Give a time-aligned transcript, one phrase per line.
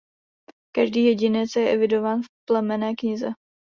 [0.75, 3.27] Každý jedinec je evidován v plemenné knize.